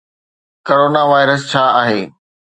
[0.67, 2.01] Corona virus ڇا آهي؟